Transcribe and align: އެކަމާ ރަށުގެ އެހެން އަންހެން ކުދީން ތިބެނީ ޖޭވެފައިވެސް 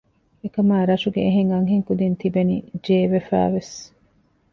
އެކަމާ 0.41 0.75
ރަށުގެ 0.89 1.21
އެހެން 1.25 1.51
އަންހެން 1.53 1.85
ކުދީން 1.87 2.17
ތިބެނީ 2.21 2.55
ޖޭވެފައިވެސް 2.85 3.73